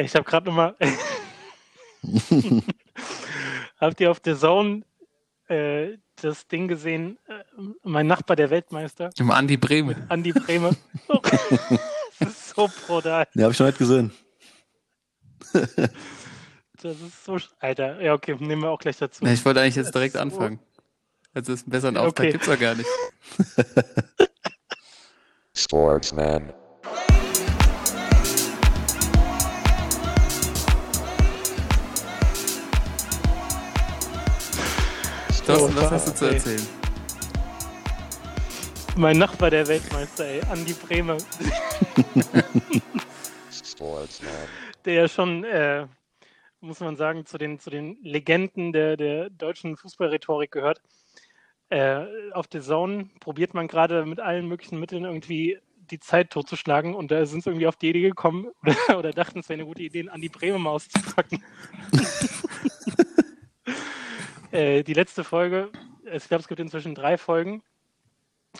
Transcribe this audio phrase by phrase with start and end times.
[0.00, 0.74] Ich habe gerade nochmal.
[3.80, 4.82] Habt ihr auf der Zone
[5.48, 7.18] äh, das Ding gesehen?
[7.26, 7.44] Äh,
[7.82, 9.10] mein Nachbar, der Weltmeister.
[9.18, 10.06] Im Andi Breme.
[10.08, 10.74] Andi Breme.
[12.18, 13.26] das ist so brutal.
[13.34, 14.12] Ja, habe ich noch nicht gesehen.
[15.52, 17.38] das ist so.
[17.58, 19.24] Alter, ja, okay, nehmen wir auch gleich dazu.
[19.24, 20.20] Ja, ich wollte eigentlich jetzt direkt so...
[20.20, 20.60] anfangen.
[21.34, 22.32] Also ist ein besseren Auftakt okay.
[22.32, 22.88] gibt's doch gar nicht.
[25.54, 26.52] Sportsman.
[35.50, 36.66] Thorsten, was hast du zu erzählen?
[38.96, 41.16] Mein Nachbar, der Weltmeister, ey, Andi Bremer.
[44.84, 45.88] der ja schon, äh,
[46.60, 50.82] muss man sagen, zu den, zu den Legenden der, der deutschen Fußballrhetorik gehört.
[51.68, 55.58] Äh, auf der Zone probiert man gerade mit allen möglichen Mitteln irgendwie
[55.90, 59.40] die Zeit totzuschlagen und da sind sie irgendwie auf die Idee gekommen oder, oder dachten,
[59.40, 61.42] es wäre eine gute Idee, an die Bremen auszupacken.
[64.52, 65.70] äh, die letzte Folge,
[66.04, 67.62] ich glaube, es gibt inzwischen drei Folgen.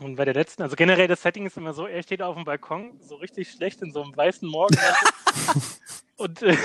[0.01, 2.45] Und bei der letzten, also generell das Setting ist immer so, er steht auf dem
[2.45, 4.77] Balkon, so richtig schlecht in so einem weißen Morgen.
[6.17, 6.57] und äh,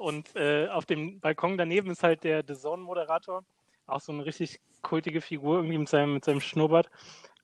[0.00, 3.44] und äh, auf dem Balkon daneben ist halt der The Zone-Moderator,
[3.86, 6.88] auch so eine richtig kultige Figur, irgendwie mit seinem, mit seinem Schnurrbart.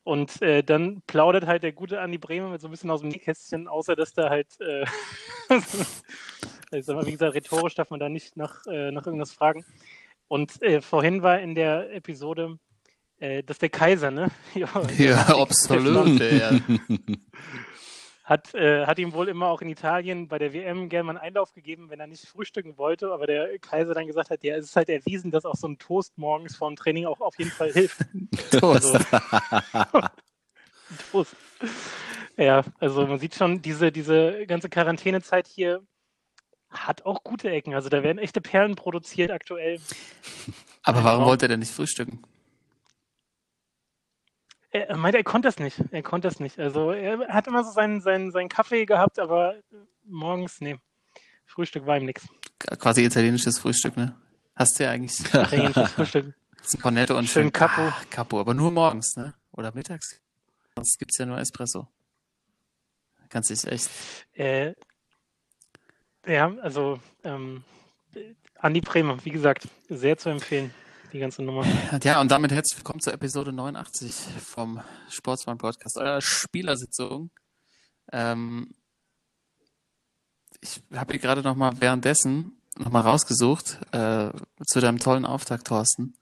[0.04, 3.10] Und äh, dann plaudert halt der gute Andi Bremer mit so ein bisschen aus dem
[3.10, 4.86] Nähkästchen, außer dass da halt, äh,
[6.92, 9.64] mal, wie gesagt, rhetorisch darf man da nicht nach, äh, nach irgendwas fragen.
[10.28, 12.58] Und äh, vorhin war in der Episode,
[13.18, 14.30] äh, dass der Kaiser, ne?
[14.54, 16.20] ja, ja absolut.
[18.26, 21.18] hat, äh, hat ihm wohl immer auch in Italien bei der WM gerne mal einen
[21.28, 24.66] Einlauf gegeben, wenn er nicht frühstücken wollte, aber der Kaiser dann gesagt hat, ja, es
[24.66, 27.52] ist halt erwiesen, dass auch so ein Toast morgens vor dem Training auch auf jeden
[27.52, 28.00] Fall hilft.
[28.50, 28.96] Toast.
[28.96, 30.08] Also,
[31.12, 31.36] Toast.
[32.36, 35.82] Ja, also man sieht schon, diese, diese ganze Quarantänezeit hier
[36.86, 37.74] hat auch gute Ecken.
[37.74, 39.80] Also da werden echte Perlen produziert aktuell.
[40.82, 42.22] Aber warum wollte er denn nicht frühstücken?
[44.70, 45.82] Er meinte, er konnte das nicht.
[45.90, 46.58] Er konnte das nicht.
[46.58, 49.56] Also er hat immer so seinen, seinen, seinen Kaffee gehabt, aber
[50.04, 50.76] morgens, nee.
[51.46, 52.28] Frühstück war ihm nichts.
[52.58, 54.14] Quasi italienisches Frühstück, ne?
[54.54, 55.20] Hast du ja eigentlich.
[55.20, 56.34] Italienisches Frühstück.
[56.62, 57.82] Ist Cornetto und schön, schön Capo.
[57.82, 59.34] Ah, Capo, aber nur morgens, ne?
[59.52, 60.20] Oder mittags.
[60.74, 61.86] Sonst gibt's ja nur Espresso.
[63.28, 63.88] Kannst dich echt.
[64.34, 64.74] Äh,
[66.26, 67.64] ja, also ähm,
[68.58, 70.72] Andi Bremer, wie gesagt, sehr zu empfehlen
[71.12, 71.64] die ganze Nummer.
[72.02, 74.14] Ja, und damit herzlich willkommen zur Episode 89
[74.44, 77.30] vom Sportsmann Podcast, eurer Spielersitzung.
[78.12, 78.74] Ähm,
[80.60, 84.30] ich habe hier gerade noch mal währenddessen noch mal rausgesucht äh,
[84.66, 86.14] zu deinem tollen Auftakt, Thorsten.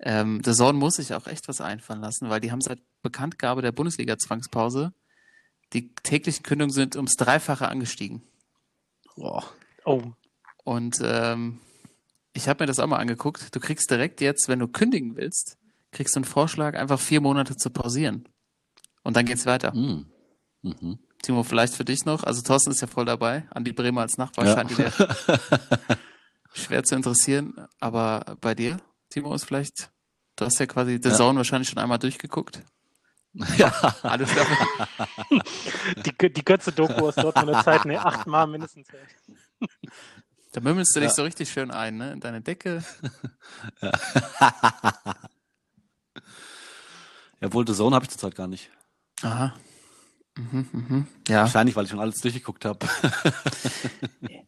[0.00, 3.62] Ähm, der Sorn muss sich auch echt was einfallen lassen, weil die haben seit Bekanntgabe
[3.62, 4.92] der Bundesliga-Zwangspause
[5.72, 8.22] die täglichen Kündungen sind ums Dreifache angestiegen.
[9.18, 9.44] Boah.
[9.84, 10.02] Oh.
[10.64, 11.60] Und ähm,
[12.32, 13.54] ich habe mir das auch mal angeguckt.
[13.54, 15.58] Du kriegst direkt jetzt, wenn du kündigen willst,
[15.90, 18.28] kriegst du einen Vorschlag, einfach vier Monate zu pausieren.
[19.02, 19.74] Und dann geht's weiter.
[19.74, 20.06] Mhm.
[20.62, 20.98] Mhm.
[21.22, 22.22] Timo, vielleicht für dich noch.
[22.22, 23.46] Also Thorsten ist ja voll dabei.
[23.50, 24.54] Andi Bremer als Nachbar ja.
[24.54, 24.92] scheint dir
[26.52, 27.66] schwer zu interessieren.
[27.80, 28.76] Aber bei dir,
[29.10, 29.90] Timo, ist vielleicht,
[30.36, 31.14] du hast ja quasi The ja.
[31.14, 32.62] Zone wahrscheinlich schon einmal durchgeguckt.
[33.56, 33.70] Ja,
[34.02, 34.46] alles klar.
[36.04, 38.88] die, die Götze-Doku aus Dortmunder Zeit, ne, achtmal mindestens.
[40.52, 42.10] Da mümmelst du dich so richtig schön ein, ne?
[42.10, 42.82] In deine Decke.
[43.82, 43.92] ja.
[47.38, 48.70] ja, wohl, The Zone habe ich zurzeit gar nicht.
[49.20, 49.54] Aha.
[50.38, 51.06] Mhm, mhm.
[51.28, 51.42] Ja.
[51.42, 52.78] Wahrscheinlich, weil ich schon alles durchgeguckt habe.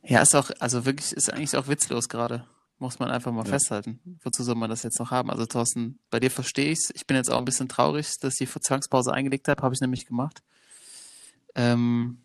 [0.02, 2.46] ja, ist auch, also wirklich, ist eigentlich auch witzlos gerade.
[2.80, 3.50] Muss man einfach mal ja.
[3.50, 4.00] festhalten.
[4.22, 5.30] Wozu soll man das jetzt noch haben?
[5.30, 6.90] Also Thorsten, bei dir verstehe ich's.
[6.94, 9.62] Ich bin jetzt auch ein bisschen traurig, dass ich die Zwangspause eingelegt habe.
[9.62, 10.42] Habe ich nämlich gemacht.
[11.54, 12.24] Ähm,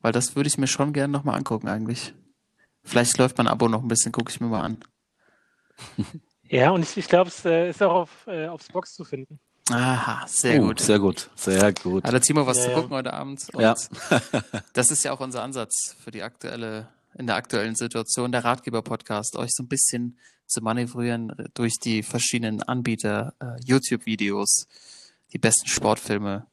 [0.00, 2.14] weil das würde ich mir schon gerne nochmal angucken eigentlich.
[2.82, 4.78] Vielleicht läuft mein Abo noch ein bisschen, gucke ich mir mal an.
[6.50, 9.38] Ja, und ich, ich glaube, es äh, ist auch auf, äh, aufs Box zu finden.
[9.70, 10.80] Aha, sehr uh, gut.
[10.80, 12.04] Sehr gut, sehr gut.
[12.04, 12.96] Hat der Timo was ja, zu gucken ja.
[12.96, 13.46] heute Abend?
[13.52, 13.74] Und ja.
[14.72, 16.88] das ist ja auch unser Ansatz für die aktuelle,
[17.18, 22.62] in der aktuellen Situation, der Ratgeber-Podcast, euch so ein bisschen zu manövrieren durch die verschiedenen
[22.62, 24.66] Anbieter, äh, YouTube-Videos,
[25.32, 26.46] die besten Sportfilme,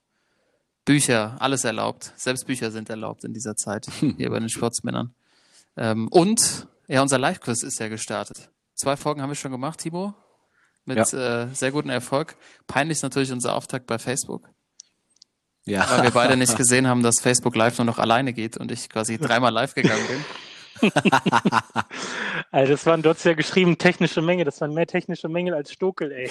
[0.83, 2.13] Bücher, alles erlaubt.
[2.15, 5.13] Selbst Bücher sind erlaubt in dieser Zeit, hier bei den Sportsmännern.
[5.77, 8.49] Ähm, und ja, unser Live-Quiz ist ja gestartet.
[8.75, 10.13] Zwei Folgen haben wir schon gemacht, Timo.
[10.85, 11.43] Mit ja.
[11.43, 12.35] äh, sehr gutem Erfolg.
[12.67, 14.49] Peinlich ist natürlich unser Auftakt bei Facebook.
[15.65, 15.89] Ja.
[15.89, 18.89] Weil wir beide nicht gesehen haben, dass Facebook Live nur noch alleine geht und ich
[18.89, 20.23] quasi dreimal live gegangen bin.
[22.51, 24.45] also das waren, dort ja geschrieben, technische Mängel.
[24.45, 26.29] Das waren mehr technische Mängel als Stokel, ey.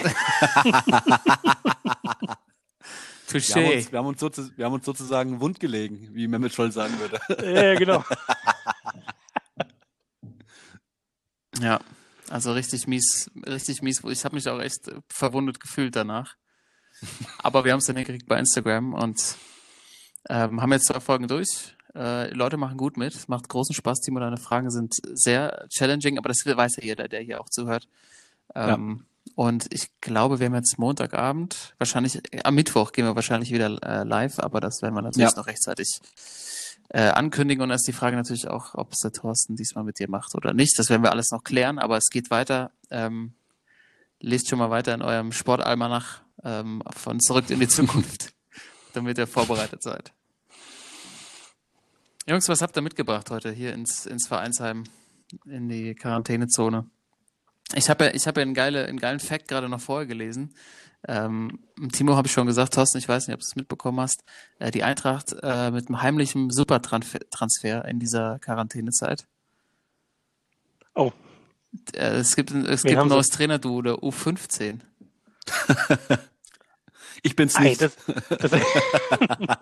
[3.35, 6.71] Wir haben, uns, wir, haben uns wir haben uns sozusagen wund gelegen, wie Mehmet Scholl
[6.71, 7.21] sagen würde.
[7.43, 8.05] Ja, genau.
[11.59, 11.81] ja,
[12.29, 14.03] also richtig mies, richtig mies.
[14.05, 16.37] Ich habe mich auch echt verwundet gefühlt danach.
[17.39, 19.37] Aber wir haben es dann hingekriegt bei Instagram und
[20.29, 21.75] ähm, haben jetzt zwei Folgen durch.
[21.95, 24.01] Äh, Leute machen gut mit, es macht großen Spaß.
[24.01, 27.89] Timo, deine Fragen sind sehr challenging, aber das weiß ja jeder, der hier auch zuhört.
[28.55, 29.05] Ähm, ja.
[29.37, 33.83] Und ich glaube, wir haben jetzt Montagabend, wahrscheinlich äh, am Mittwoch gehen wir wahrscheinlich wieder
[33.83, 35.37] äh, live, aber das werden wir natürlich ja.
[35.37, 36.01] noch rechtzeitig
[36.91, 37.63] äh, ankündigen.
[37.63, 40.35] Und dann ist die Frage natürlich auch, ob es der Thorsten diesmal mit dir macht
[40.35, 40.79] oder nicht.
[40.79, 42.71] Das werden wir alles noch klären, aber es geht weiter.
[42.91, 43.35] Ähm,
[44.21, 48.33] lest schon mal weiter in eurem Sportalmanach ähm, von Zurück in die Zukunft,
[48.93, 50.13] damit ihr vorbereitet seid.
[52.27, 54.85] Jungs, was habt ihr mitgebracht heute hier ins, ins Vereinsheim,
[55.45, 56.89] in die Quarantänezone?
[57.75, 60.55] Ich habe ja, ich hab ja einen, geile, einen geilen Fact gerade noch vorher gelesen.
[61.07, 61.61] Ähm,
[61.93, 64.25] Timo habe ich schon gesagt, Thorsten, ich weiß nicht, ob du es mitbekommen hast.
[64.59, 69.27] Äh, die Eintracht äh, mit einem heimlichen Supertransfer in dieser Quarantänezeit.
[70.95, 71.13] Oh.
[71.93, 74.81] Äh, es gibt, es gibt ein neues Trainerduo, der U15.
[77.23, 77.83] ich bin's nicht.
[77.83, 78.53] Ei, das, das,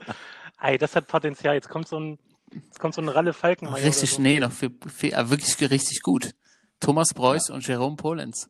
[0.59, 1.57] Ei, das hat Potenzial.
[1.57, 2.19] Jetzt kommt so ein,
[2.55, 3.85] jetzt kommt so ein Ralle Falkenmeier.
[3.85, 4.23] Richtig, so.
[4.23, 6.35] nee, noch für, für, wirklich richtig gut.
[6.81, 7.55] Thomas Preuß ja.
[7.55, 8.49] und Jerome Polenz.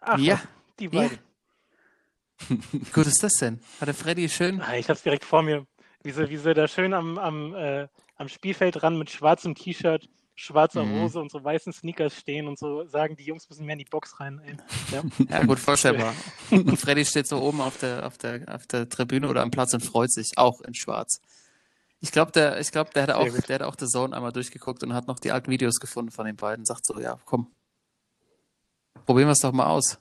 [0.00, 0.40] Ach, ja.
[0.78, 1.18] Die beiden.
[1.18, 2.56] Ja.
[2.72, 3.60] Wie gut ist das denn?
[3.80, 4.60] Hat der Freddy schön.
[4.60, 5.66] Ah, ich hab's direkt vor mir.
[6.02, 7.86] Wie sie, wie sie da schön am, am, äh,
[8.16, 11.02] am Spielfeld ran mit schwarzem T-Shirt, schwarzer mhm.
[11.02, 13.84] Hose und so weißen Sneakers stehen und so sagen, die Jungs müssen mehr in die
[13.84, 14.40] Box rein.
[14.44, 14.56] Ey.
[14.90, 15.02] Ja.
[15.28, 16.14] ja, gut vorstellbar.
[16.50, 19.74] und Freddy steht so oben auf der, auf, der, auf der Tribüne oder am Platz
[19.74, 21.20] und freut sich, auch in schwarz.
[22.02, 24.82] Ich glaube, der, ich glaube, der hat auch, der hat auch The Zone einmal durchgeguckt
[24.82, 26.64] und hat noch die alten Videos gefunden von den beiden.
[26.64, 27.46] Sagt so, ja, komm,
[29.06, 29.98] probieren wir es doch mal aus.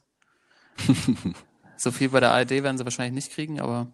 [1.77, 3.93] so viel bei der ARD werden sie wahrscheinlich nicht kriegen, aber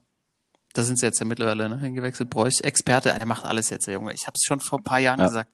[0.71, 2.29] da sind sie jetzt ja mittlerweile ne, hingewechselt.
[2.29, 4.13] Bräuch, Experte, der macht alles jetzt, der Junge.
[4.13, 5.27] Ich habe es schon vor ein paar Jahren ja.
[5.27, 5.51] gesagt.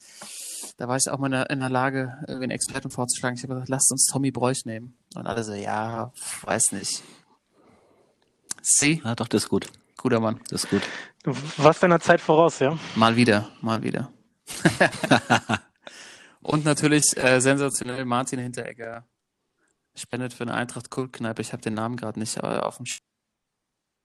[0.78, 3.36] Da war ich auch mal in der, Lage, irgendwie einen Experten vorzuschlagen.
[3.36, 4.96] Ich habe gesagt, lasst uns Tommy Bräuch nehmen.
[5.16, 6.12] Und alle so, ja,
[6.44, 7.02] weiß nicht.
[8.62, 9.02] Sie?
[9.04, 9.72] Ja, doch, das ist gut.
[9.98, 10.40] Guter Mann.
[10.50, 10.82] Das ist gut.
[11.24, 12.78] Du warst deiner Zeit voraus, ja?
[12.96, 14.12] Mal wieder, mal wieder.
[16.42, 19.06] Und natürlich äh, sensationell Martin Hinteregger
[19.96, 21.42] spendet für eine Eintracht Kultkneipe.
[21.42, 23.00] Ich habe den Namen gerade nicht äh, auf dem Sch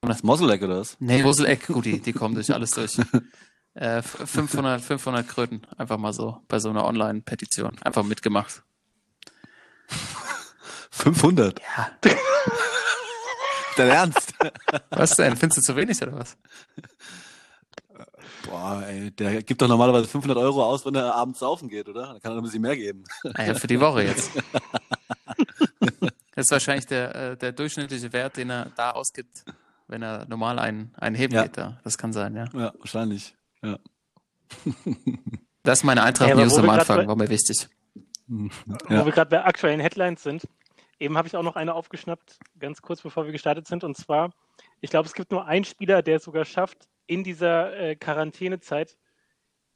[0.03, 0.97] Das Moseleck oder was?
[1.01, 2.97] Nee, Moseleck, gut, die, die kommen durch alles durch.
[3.75, 7.77] Äh, 500, 500 Kröten, einfach mal so, bei so einer Online-Petition.
[7.83, 8.65] Einfach mitgemacht.
[10.91, 11.61] 500?
[11.61, 11.91] Ja.
[13.79, 14.35] Dein Ernst?
[14.91, 15.37] Was denn?
[15.37, 16.37] Findest du zu wenig oder was?
[18.45, 22.09] Boah, ey, der gibt doch normalerweise 500 Euro aus, wenn er abends saufen geht, oder?
[22.09, 23.05] Dann kann er noch ein bisschen mehr geben.
[23.35, 24.31] Ah ja, für die Woche jetzt.
[26.35, 29.45] Das ist wahrscheinlich der, äh, der durchschnittliche Wert, den er da ausgibt,
[29.89, 31.43] wenn er normal einen, einen Heben ja.
[31.43, 31.57] geht.
[31.57, 31.81] Da.
[31.83, 32.45] Das kann sein, ja.
[32.53, 33.35] Ja, wahrscheinlich.
[33.61, 33.77] Ja.
[35.65, 37.69] Das ist meine Eintracht-News ja, am Anfang, war mir wichtig.
[38.29, 38.49] Wo
[38.89, 39.05] ja.
[39.05, 40.47] wir gerade bei aktuellen Headlines sind,
[41.01, 43.85] Eben habe ich auch noch eine aufgeschnappt, ganz kurz bevor wir gestartet sind.
[43.85, 44.31] Und zwar,
[44.81, 48.97] ich glaube, es gibt nur einen Spieler, der es sogar schafft, in dieser äh, Quarantänezeit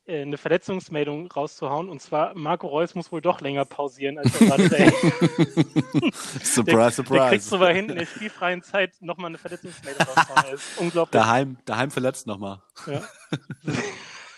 [0.04, 1.88] äh, eine Verletzungsmeldung rauszuhauen.
[1.88, 4.68] Und zwar, Marco Reus muss wohl doch länger pausieren, als er gerade
[6.42, 7.12] Surprise, der, surprise.
[7.12, 10.50] Der kriegt sogar hin in der spielfreien Zeit nochmal eine Verletzungsmeldung rauszuhauen.
[10.50, 11.12] Das ist unglaublich.
[11.12, 12.60] Daheim, daheim verletzt nochmal.
[12.86, 13.02] Ja.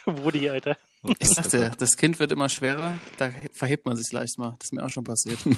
[0.05, 0.77] Woody, Alter.
[1.19, 4.57] Ich sagte, das Kind wird immer schwerer, da verhebt man sich leicht mal.
[4.59, 5.39] Das ist mir auch schon passiert.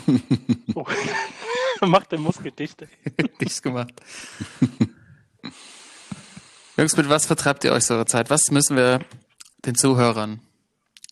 [0.75, 0.85] Oh.
[1.87, 2.87] Macht den Muskel dicht.
[3.41, 3.95] Dicht gemacht.
[6.77, 8.29] Jungs, mit was vertreibt ihr euch so eure Zeit?
[8.29, 9.01] Was müssen wir
[9.65, 10.43] den Zuhörern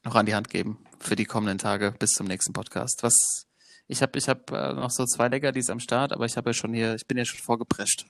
[0.03, 3.03] noch an die Hand geben für die kommenden Tage bis zum nächsten Podcast?
[3.03, 3.47] Was
[3.87, 6.55] ich habe ich hab, äh, noch so zwei Leckerlis am Start, aber ich habe ja
[6.55, 8.07] schon hier, ich bin ja schon vorgeprescht.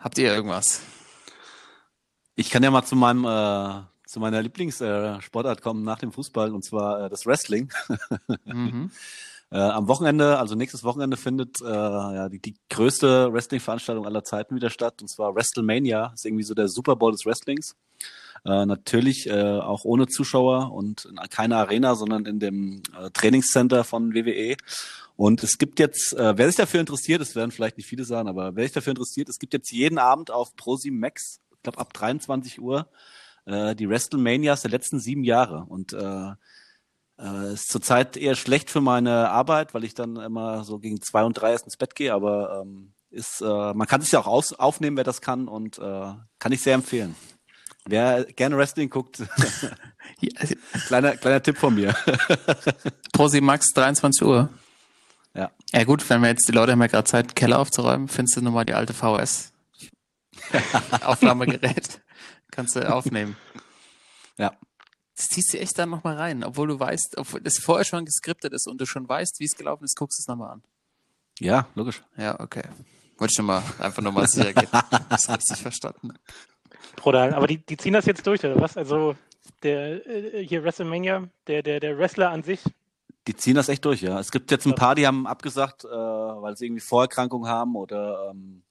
[0.00, 0.80] Habt ihr irgendwas?
[2.34, 3.82] Ich kann ja mal zu meinem äh,
[4.16, 7.70] zu meiner Lieblingssportart äh, kommen nach dem Fußball und zwar äh, das Wrestling.
[8.46, 8.90] mhm.
[9.50, 14.70] äh, am Wochenende, also nächstes Wochenende findet ja, die, die größte Wrestling-Veranstaltung aller Zeiten wieder
[14.70, 16.08] statt und zwar WrestleMania.
[16.08, 17.76] Das ist irgendwie so der Super Bowl des Wrestlings.
[18.46, 23.84] Äh, natürlich äh, auch ohne Zuschauer und in keine Arena, sondern in dem äh, Trainingscenter
[23.84, 24.56] von WWE.
[25.16, 28.30] Und es gibt jetzt, äh, wer sich dafür interessiert, es werden vielleicht nicht viele sagen,
[28.30, 31.80] aber wer sich dafür interessiert, es gibt jetzt jeden Abend auf ProSieben Max, ich glaube
[31.80, 32.88] ab 23 Uhr,
[33.46, 35.64] äh, die WrestleManias der letzten sieben Jahre.
[35.68, 36.32] Und äh,
[37.18, 41.24] äh, ist zurzeit eher schlecht für meine Arbeit, weil ich dann immer so gegen zwei
[41.24, 44.26] und drei erst ins Bett gehe, aber ähm, ist, äh, man kann sich ja auch
[44.26, 47.14] aus, aufnehmen, wer das kann und äh, kann ich sehr empfehlen.
[47.88, 49.22] Wer gerne Wrestling guckt,
[50.86, 51.94] kleiner, kleiner Tipp von mir.
[53.12, 54.50] Prosi Max, 23 Uhr.
[55.34, 55.50] Ja.
[55.72, 58.42] Ja gut, wenn wir jetzt, die Leute haben ja gerade Zeit, Keller aufzuräumen, findest du
[58.42, 59.52] nochmal die alte VS.
[61.04, 62.00] Aufnahmegerät.
[62.56, 63.36] Kannst du aufnehmen.
[64.38, 64.52] Ja.
[65.16, 68.52] Das ziehst du echt dann nochmal rein, obwohl du weißt, obwohl das vorher schon geskriptet
[68.52, 70.62] ist und du schon weißt, wie es gelaufen ist, guckst du es nochmal an.
[71.38, 72.02] Ja, logisch.
[72.18, 72.64] Ja, okay.
[73.16, 74.68] Wollte ich schon mal einfach nochmal sicher gehen.
[75.08, 76.10] Das richtig verstanden.
[76.96, 78.76] Bruder, aber die, die ziehen das jetzt durch, oder was?
[78.76, 79.16] Also
[79.62, 82.60] der äh, hier WrestleMania, der, der, der Wrestler an sich.
[83.26, 84.20] Die ziehen das echt durch, ja.
[84.20, 88.32] Es gibt jetzt ein paar, die haben abgesagt, äh, weil sie irgendwie Vorerkrankungen haben oder
[88.32, 88.62] ähm,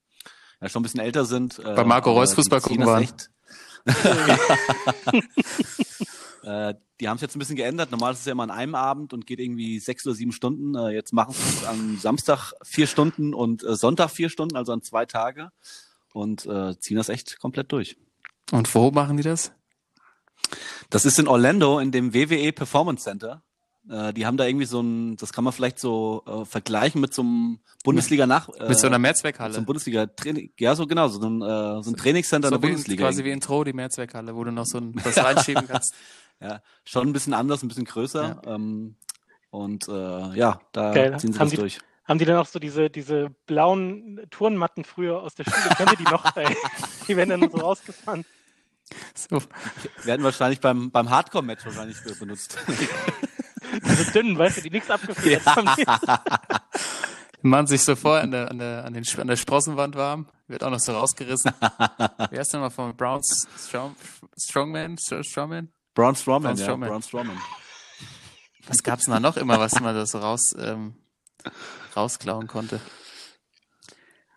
[0.60, 1.58] ja, schon ein bisschen älter sind.
[1.58, 3.02] Äh, Bei Marco Reus Fußball gucken waren.
[3.02, 3.30] Echt,
[6.42, 7.90] äh, die haben es jetzt ein bisschen geändert.
[7.90, 10.74] Normal ist es ja immer an einem Abend und geht irgendwie sechs oder sieben Stunden.
[10.74, 14.72] Äh, jetzt machen sie es am Samstag vier Stunden und äh, Sonntag vier Stunden, also
[14.72, 15.50] an zwei Tage.
[16.12, 16.48] Und
[16.80, 17.98] ziehen das echt komplett durch.
[18.50, 19.52] Und wo machen die das?
[20.88, 23.42] Das ist in Orlando in dem WWE Performance Center.
[23.88, 27.14] Äh, die haben da irgendwie so ein, das kann man vielleicht so äh, vergleichen mit
[27.14, 28.48] so einem Bundesliga nach.
[28.48, 29.52] Äh, mit so einer Mehrzweckhalle.
[29.52, 32.60] So einem Bundesliga Training, ja so genau, so ein, äh, so ein Trainingscenter so in
[32.60, 33.04] der Bundesliga.
[33.04, 35.94] Quasi wie in Tro, die Mehrzweckhalle, wo du noch so ein, was reinschieben kannst.
[36.40, 38.40] ja, schon ein bisschen anders, ein bisschen größer.
[38.44, 38.54] Ja.
[38.54, 38.96] Ähm,
[39.50, 41.18] und äh, ja, da Geil.
[41.18, 41.78] ziehen sie haben das die, durch.
[42.06, 45.74] Haben die dann auch so diese, diese blauen Turnmatten früher aus der Schule?
[45.76, 46.24] Kennt ihr die noch?
[46.36, 46.56] Ey?
[47.06, 48.24] Die werden dann so rausgefahren.
[49.14, 49.42] So.
[50.04, 52.56] Werden wahrscheinlich beim, beim Hardcore-Match wahrscheinlich benutzt.
[53.80, 55.56] Diese dünnen, weißt du, die nichts abgefriert ja.
[55.56, 55.68] haben.
[57.42, 60.26] Die machen sich so vor an der, an der, an, den, an der Sprossenwand warm,
[60.48, 61.52] wird auch noch so rausgerissen.
[62.30, 63.94] Wie heißt der mal von Browns Strong,
[64.36, 64.96] Strongman?
[64.98, 65.68] Strongman?
[65.94, 66.82] Braun Strowman, Braun Strowman.
[66.82, 67.38] Ja, Braun Strowman.
[68.66, 70.96] Was gab's denn da noch immer, was man da so raus, ähm,
[71.94, 72.80] rausklauen konnte?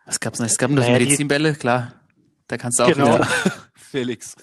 [0.06, 0.46] Was gab's noch?
[0.46, 1.94] Es gab noch naja, Medizinbälle, klar.
[2.48, 3.16] Da kannst du auch genau.
[3.16, 3.28] wieder.
[3.76, 4.36] Felix.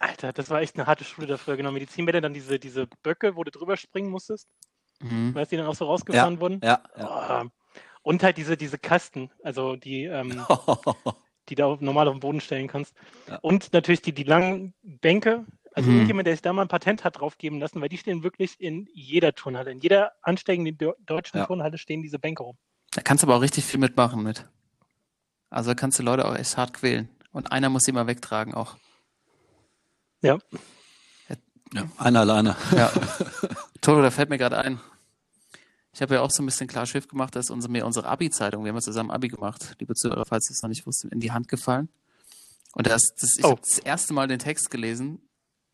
[0.00, 1.56] Alter, das war echt eine harte Schule dafür.
[1.56, 4.48] Genau, Medizinbälle, dann diese, diese Böcke, wo du drüber springen musstest.
[5.00, 5.34] Mhm.
[5.34, 6.60] Weißt du, die dann auch so rausgefahren ja, wurden?
[6.64, 6.80] Ja.
[6.98, 7.42] ja.
[7.42, 7.48] Oh.
[8.02, 10.42] Und halt diese, diese Kasten, also die, ähm,
[11.50, 12.94] die du normal auf den Boden stellen kannst.
[13.28, 13.38] Ja.
[13.42, 15.44] Und natürlich die, die langen Bänke.
[15.74, 15.96] Also mhm.
[15.96, 18.88] irgendjemand, der sich da mal ein Patent hat draufgeben lassen, weil die stehen wirklich in
[18.94, 19.70] jeder Turnhalle.
[19.70, 21.46] In jeder ansteigenden deutschen ja.
[21.46, 22.56] Turnhalle stehen diese Bänke rum.
[22.92, 24.48] Da kannst du aber auch richtig viel mitmachen mit.
[25.50, 27.10] Also kannst du Leute auch echt hart quälen.
[27.32, 28.76] Und einer muss sie mal wegtragen auch.
[30.22, 30.38] Ja.
[31.72, 32.56] Ja, einer alleine.
[32.72, 32.90] Ja.
[33.80, 34.80] Toto, da fällt mir gerade ein.
[35.92, 38.64] Ich habe ja auch so ein bisschen klar Schiff gemacht, dass unsere, mir unsere Abi-Zeitung,
[38.64, 41.20] wir haben ja zusammen Abi gemacht, liebe Zuhörer, falls ihr es noch nicht wusstet, in
[41.20, 41.88] die Hand gefallen.
[42.72, 43.50] Und das, das, ich oh.
[43.50, 45.20] habe das erste Mal den Text gelesen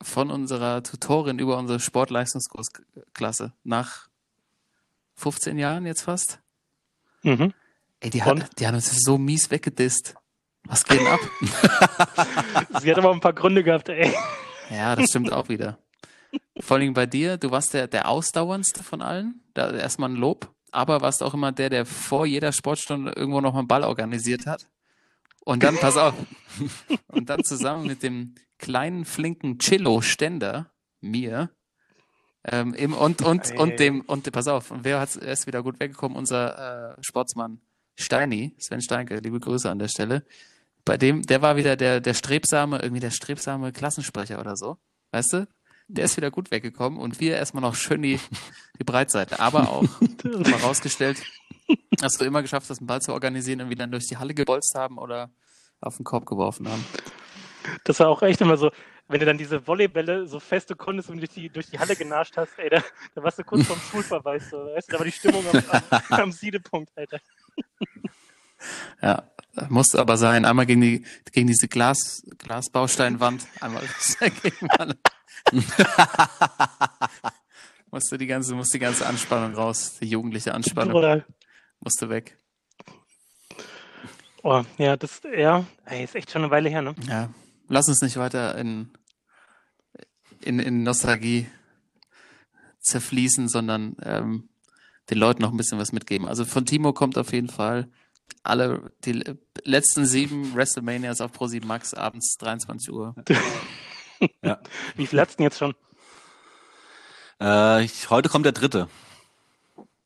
[0.02, 4.08] von unserer Tutorin über unsere Sportleistungskursklasse nach
[5.16, 6.40] 15 Jahren jetzt fast.
[7.22, 7.52] Mhm.
[8.00, 10.14] Ey, die, hat, die haben uns so mies weggedisst.
[10.68, 11.20] Was geht denn ab?
[12.80, 14.12] Sie hat aber ein paar Gründe gehabt, ey.
[14.70, 15.78] Ja, das stimmt auch wieder.
[16.60, 19.42] Vor allem bei dir, du warst der, der ausdauerndste von allen.
[19.54, 23.52] Da erstmal ein Lob, aber warst auch immer der, der vor jeder Sportstunde irgendwo noch
[23.52, 24.68] mal einen Ball organisiert hat.
[25.44, 26.14] Und dann, pass auf,
[27.08, 30.70] und dann zusammen mit dem kleinen, flinken Chillo-Ständer,
[31.00, 31.50] mir,
[32.44, 35.78] ähm, im, und, und, und dem, und pass auf, und wer hat erst wieder gut
[35.78, 36.16] weggekommen?
[36.16, 37.60] Unser äh, Sportsmann
[37.96, 40.24] Steini, Sven Steinke, liebe Grüße an der Stelle.
[40.86, 44.78] Bei dem, der war wieder der, der strebsame, irgendwie der strebsame Klassensprecher oder so.
[45.10, 45.48] Weißt du?
[45.88, 48.20] Der ist wieder gut weggekommen und wir erstmal noch schön die,
[48.78, 49.40] die Breitseite.
[49.40, 49.82] Aber auch
[50.24, 51.20] mal rausgestellt,
[52.00, 54.32] hast du immer geschafft, das einen Ball zu organisieren und wieder dann durch die Halle
[54.32, 55.30] gebolzt haben oder
[55.80, 56.84] auf den Korb geworfen haben.
[57.82, 58.70] Das war auch echt immer so,
[59.08, 62.36] wenn du dann diese Volleybälle so feste konntest und durch die, durch die Halle genascht
[62.36, 62.80] hast, ey, da,
[63.16, 64.50] da warst du kurz vorm Schulverweis.
[64.50, 67.18] So, weißt du, da war die Stimmung am, am, am Siedepunkt, Alter.
[69.02, 69.28] Ja,
[69.68, 70.44] musste aber sein.
[70.44, 73.82] Einmal gegen die gegen diese Glas Glasbausteinwand, einmal
[74.42, 74.96] gegen alle.
[77.90, 80.94] musste die ganze musste die ganze Anspannung raus, die jugendliche Anspannung.
[80.94, 81.24] Oder?
[81.80, 82.38] Musste weg.
[84.42, 86.94] Oh, ja, das ja, ey, ist echt schon eine Weile her, ne?
[87.08, 87.30] Ja.
[87.68, 88.90] Lass uns nicht weiter in
[90.40, 91.46] in, in Nostalgie
[92.80, 94.48] zerfließen, sondern ähm,
[95.10, 96.26] den Leuten noch ein bisschen was mitgeben.
[96.28, 97.88] Also von Timo kommt auf jeden Fall
[98.42, 99.24] alle die
[99.64, 103.14] letzten sieben WrestleManias auf Pro7 Max abends 23 Uhr.
[104.42, 104.60] ja.
[104.94, 105.74] Wie viel letzten jetzt schon?
[107.40, 108.88] Äh, ich, heute kommt der dritte.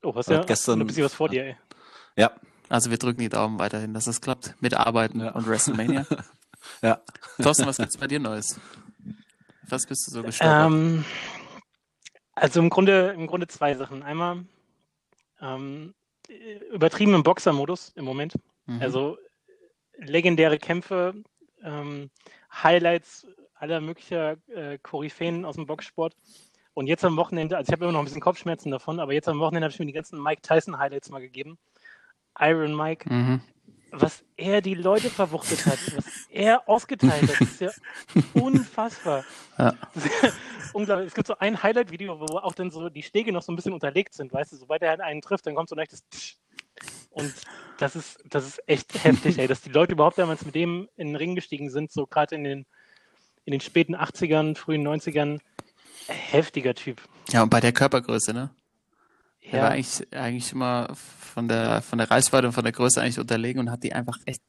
[0.03, 1.57] Oh, hast ja gestern ein bisschen was vor dir, ey.
[2.17, 2.33] Ja.
[2.69, 4.55] Also wir drücken die Daumen weiterhin, dass das klappt.
[4.61, 5.33] Mit Arbeiten ja.
[5.33, 6.07] und WrestleMania.
[6.83, 7.01] ja.
[7.43, 8.59] Thorsten, was gibt's bei dir Neues?
[9.69, 10.75] Was bist du so gestorben?
[10.75, 11.05] Ähm,
[12.35, 14.03] also im Grunde, im Grunde zwei Sachen.
[14.03, 14.45] Einmal
[15.41, 15.95] ähm,
[16.73, 18.35] übertrieben im Boxermodus im Moment.
[18.67, 18.83] Mhm.
[18.83, 19.19] Also
[19.97, 21.15] legendäre Kämpfe,
[21.63, 22.11] ähm,
[22.53, 26.15] Highlights aller möglicher äh, Koryphäen aus dem Boxsport
[26.73, 29.29] Und jetzt am Wochenende, also ich habe immer noch ein bisschen Kopfschmerzen davon, aber jetzt
[29.29, 31.59] am Wochenende habe ich mir die ganzen Mike Tyson Highlights mal gegeben.
[32.39, 33.43] Iron Mike, mhm.
[33.93, 37.71] Was er die Leute verwuchtet hat, was er ausgeteilt hat, ist ja
[38.35, 39.25] unfassbar.
[39.59, 39.75] Ja.
[40.73, 41.09] Unglaublich.
[41.09, 43.73] Es gibt so ein Highlight-Video, wo auch dann so die Stege noch so ein bisschen
[43.73, 46.37] unterlegt sind, weißt du, sobald er halt einen trifft, dann kommt so ein echtes Tsch.
[47.11, 47.35] Und
[47.79, 51.09] das ist, das ist echt heftig, ey, dass die Leute überhaupt damals mit dem in
[51.09, 52.67] den Ring gestiegen sind, so gerade in den,
[53.45, 55.41] in den späten 80ern, frühen 90ern.
[56.07, 57.01] Heftiger Typ.
[57.29, 58.51] Ja, und bei der Körpergröße, ne?
[59.51, 59.59] Ja.
[59.59, 63.19] Er war eigentlich, eigentlich immer von der, von der Reichweite und von der Größe eigentlich
[63.19, 64.43] unterlegen und hat die einfach echt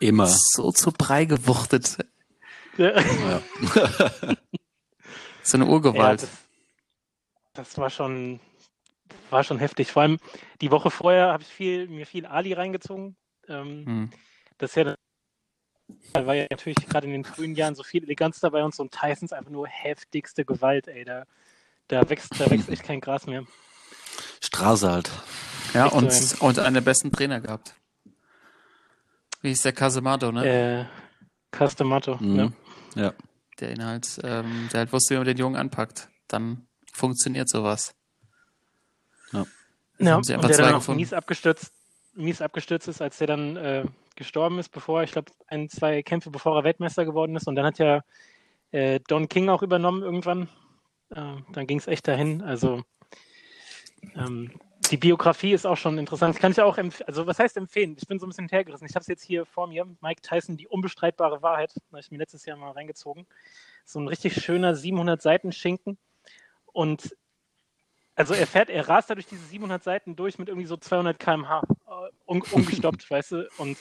[0.00, 1.98] immer so zu Brei gewuchtet.
[2.76, 3.00] Ja.
[3.00, 3.42] ja.
[5.42, 6.22] so eine Urgewalt.
[6.22, 6.28] Ja,
[7.54, 8.40] das, das, war schon,
[9.30, 9.92] war schon heftig.
[9.92, 10.18] Vor allem
[10.60, 13.16] die Woche vorher habe ich viel, mir viel Ali reingezogen.
[13.48, 14.10] Ähm, hm.
[14.58, 14.96] Das ist ja
[16.12, 18.82] da war ja natürlich gerade in den frühen Jahren so viel Eleganz dabei und so
[18.82, 21.04] ein Tysons einfach nur heftigste Gewalt, ey.
[21.04, 21.24] Da,
[21.88, 23.44] da, wächst, da wächst echt kein Gras mehr.
[24.40, 25.10] Straße halt.
[25.74, 27.74] Ja, und, und einen der besten Trainer gehabt.
[29.42, 30.46] Wie ist der Casemato, ne?
[30.46, 30.84] Äh,
[31.50, 32.52] Casemato, mhm.
[32.94, 33.02] ja.
[33.02, 33.14] ja.
[33.60, 36.08] Der ihn halt, ähm, der halt wusste, wie man den Jungen anpackt.
[36.28, 37.94] Dann funktioniert sowas.
[39.32, 39.44] Ja,
[39.98, 41.72] ja und der dann auch mies abgestürzt,
[42.14, 43.84] mies abgestürzt ist, als der dann äh,
[44.16, 47.46] gestorben ist, bevor, ich glaube, ein, zwei Kämpfe bevor er Weltmeister geworden ist.
[47.46, 48.02] Und dann hat ja
[48.72, 50.48] äh, Don King auch übernommen irgendwann.
[51.10, 52.42] Äh, dann ging es echt dahin.
[52.42, 52.82] Also
[54.16, 54.50] ähm,
[54.90, 56.34] die Biografie ist auch schon interessant.
[56.34, 57.08] Das kann ich auch empfehlen.
[57.08, 57.96] Also, was heißt empfehlen?
[57.98, 58.86] Ich bin so ein bisschen hergerissen.
[58.86, 59.86] Ich habe es jetzt hier vor mir.
[60.00, 61.72] Mike Tyson, die unbestreitbare Wahrheit.
[61.74, 63.26] Da habe ich mir letztes Jahr mal reingezogen.
[63.84, 65.98] So ein richtig schöner 700 Seiten Schinken.
[66.66, 67.16] Und
[68.14, 71.18] also er fährt, er rast da durch diese 700 Seiten durch mit irgendwie so 200
[71.18, 73.76] km/h, uh, un ungestoppt, weißt du, und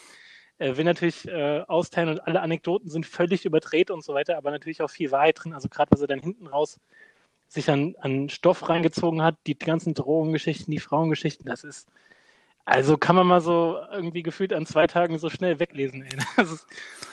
[0.58, 4.52] er will natürlich äh, austeilen und alle Anekdoten sind völlig überdreht und so weiter, aber
[4.52, 5.54] natürlich auch viel Wahrheit drin.
[5.54, 6.80] Also gerade was er dann hinten raus
[7.48, 11.88] sich an, an Stoff reingezogen hat, die ganzen Drogengeschichten, die Frauengeschichten, das ist,
[12.66, 16.04] also kann man mal so irgendwie gefühlt an zwei Tagen so schnell weglesen.
[16.04, 16.18] Ey.
[16.36, 16.66] Das ist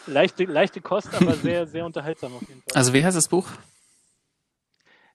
[0.07, 2.77] leichte, leichte Kost, aber sehr, sehr unterhaltsam auf jeden Fall.
[2.77, 3.49] Also wie heißt das Buch?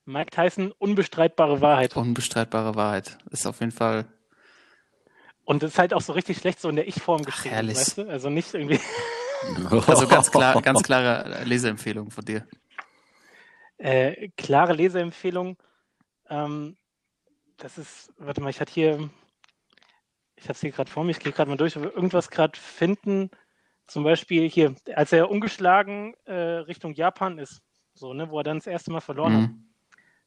[0.05, 1.95] Mike Tyson, unbestreitbare Wahrheit.
[1.97, 3.17] Unbestreitbare Wahrheit.
[3.29, 4.05] Ist auf jeden Fall.
[5.43, 7.97] Und es ist halt auch so richtig schlecht so in der Ich-Form geschrieben, Ach, weißt
[7.97, 8.09] du?
[8.09, 8.79] Also nicht irgendwie.
[9.85, 12.47] Also ganz klar, ganz klare Leseempfehlung von dir.
[13.77, 15.57] Äh, klare Leseempfehlung.
[16.29, 16.77] Ähm,
[17.57, 19.09] das ist, warte mal, ich hatte hier,
[20.35, 23.29] ich habe es hier gerade vor mir, ich gehe gerade mal durch, irgendwas gerade finden.
[23.87, 27.61] Zum Beispiel hier, als er ungeschlagen äh, Richtung Japan ist,
[27.93, 29.43] so, ne, wo er dann das erste Mal verloren mhm.
[29.43, 29.51] hat.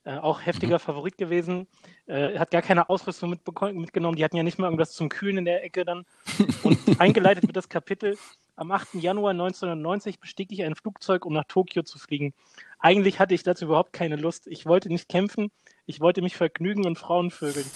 [0.02, 0.80] Äh, auch heftiger mhm.
[0.80, 1.66] Favorit gewesen.
[2.06, 4.16] Äh, hat gar keine Ausrüstung mitgenommen.
[4.16, 6.06] Die hatten ja nicht mal irgendwas zum Kühlen in der Ecke dann.
[6.62, 8.16] Und eingeleitet wird das Kapitel.
[8.56, 8.94] Am 8.
[8.94, 12.32] Januar 1990 bestieg ich ein Flugzeug, um nach Tokio zu fliegen.
[12.80, 14.46] Eigentlich hatte ich dazu überhaupt keine Lust.
[14.46, 15.50] Ich wollte nicht kämpfen.
[15.86, 17.66] Ich wollte mich vergnügen und Frauen vögeln.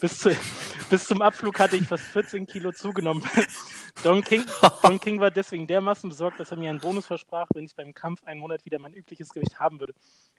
[0.00, 0.30] Bis, zu,
[0.90, 3.22] bis zum Abflug hatte ich fast 14 Kilo zugenommen.
[4.02, 4.44] Don King,
[4.82, 7.94] Don King war deswegen dermaßen besorgt, dass er mir einen Bonus versprach, wenn ich beim
[7.94, 9.94] Kampf einen Monat wieder mein übliches Gewicht haben würde.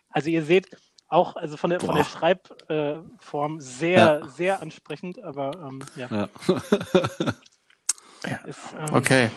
[0.09, 0.75] Also ihr seht,
[1.07, 4.27] auch also von der, von der Schreibform äh, sehr, ja.
[4.27, 6.07] sehr ansprechend, aber ähm, ja.
[6.09, 6.29] ja.
[8.45, 9.29] Ist, ähm, okay.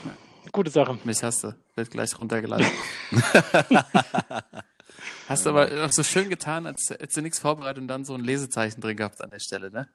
[0.50, 0.98] Gute Sache.
[1.04, 1.54] Mich hast du.
[1.74, 2.66] Wird gleich runtergeladen.
[5.28, 8.14] Hast du aber auch so schön getan, als hättest du nichts vorbereitet und dann so
[8.14, 9.88] ein Lesezeichen drin gehabt an der Stelle, ne?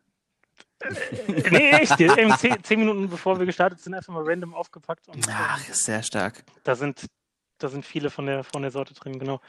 [0.81, 1.97] Äh, nee, echt.
[1.97, 5.07] Zehn, zehn, Minuten bevor wir gestartet sind, einfach mal random aufgepackt.
[5.07, 6.43] Und, Ach, sehr stark.
[6.63, 7.05] Da sind
[7.63, 9.39] da sind viele von der, von der Sorte drin, genau.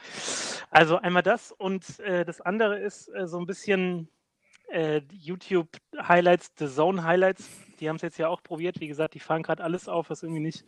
[0.69, 4.07] Also einmal das und äh, das andere ist äh, so ein bisschen
[4.75, 7.49] äh, YouTube Highlights, The Zone Highlights.
[7.79, 8.79] Die haben es jetzt ja auch probiert.
[8.79, 10.65] Wie gesagt, die fahren gerade alles auf, was irgendwie nicht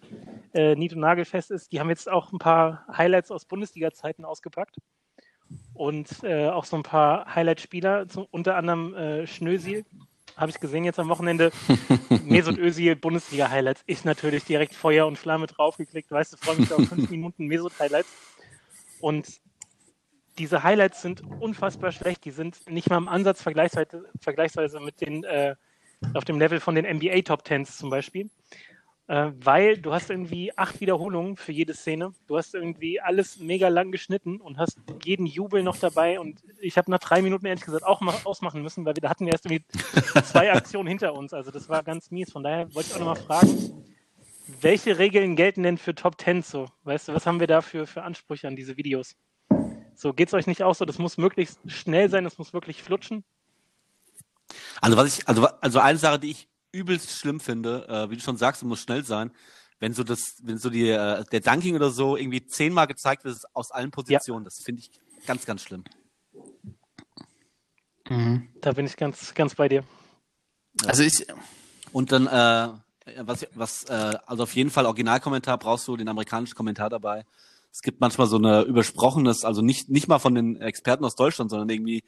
[0.54, 1.72] äh, nied- und nagelfest ist.
[1.72, 4.78] Die haben jetzt auch ein paar Highlights aus Bundesliga-Zeiten ausgepackt
[5.74, 9.86] und äh, auch so ein paar Highlight-Spieler, unter anderem äh, Schnösil,
[10.36, 11.52] habe ich gesehen jetzt am Wochenende.
[12.24, 13.84] Mesut Özil Bundesliga Highlights.
[13.88, 16.12] Ich natürlich direkt Feuer und Flamme draufgeklickt.
[16.12, 18.10] Weißt du, freue mich auf fünf Minuten Mesut Highlights.
[19.00, 19.42] Und
[20.38, 22.26] diese Highlights sind unfassbar schlecht.
[22.26, 25.56] Die sind nicht mal im Ansatz vergleichsweise, vergleichsweise mit den äh,
[26.14, 28.30] auf dem Level von den NBA Top Tens zum Beispiel
[29.08, 32.14] äh, weil du hast irgendwie acht Wiederholungen für jede Szene.
[32.28, 36.20] Du hast irgendwie alles mega lang geschnitten und hast jeden Jubel noch dabei.
[36.20, 39.10] Und ich habe nach drei Minuten ehrlich gesagt auch mal ausmachen müssen, weil wir da
[39.10, 39.66] hatten wir erst irgendwie
[40.24, 41.34] zwei Aktionen hinter uns.
[41.34, 42.32] Also das war ganz mies.
[42.32, 43.86] Von daher wollte ich auch nochmal fragen,
[44.62, 46.68] welche Regeln gelten denn für Top Ten so?
[46.84, 49.16] Weißt du, was haben wir da für, für Ansprüche an diese Videos?
[49.98, 50.86] So, geht es euch nicht auch so?
[50.86, 53.24] Das muss möglichst schnell sein, das muss wirklich flutschen.
[54.80, 58.22] Also was ich, also, also eine Sache, die ich übelst schlimm finde, äh, wie du
[58.22, 59.32] schon sagst, muss schnell sein,
[59.80, 63.40] wenn so das, wenn so die, äh, der Dunking oder so irgendwie zehnmal gezeigt wird
[63.54, 64.44] aus allen Positionen.
[64.44, 64.50] Ja.
[64.50, 64.92] Das finde ich
[65.26, 65.84] ganz, ganz schlimm.
[68.08, 68.50] Mhm.
[68.62, 69.84] Da bin ich ganz, ganz bei dir.
[70.86, 71.26] Also ich.
[71.92, 72.70] Und dann, äh,
[73.24, 77.26] was, was, äh, also auf jeden Fall Originalkommentar brauchst du den amerikanischen Kommentar dabei.
[77.78, 81.52] Es gibt manchmal so eine übersprochenes, also nicht, nicht mal von den Experten aus Deutschland,
[81.52, 82.04] sondern irgendwie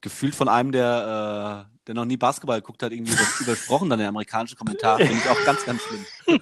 [0.00, 3.98] gefühlt von einem, der, äh, der noch nie Basketball geguckt hat, irgendwie das übersprochen dann
[3.98, 4.96] der amerikanische Kommentar.
[4.96, 6.06] Finde ich auch ganz, ganz schlimm.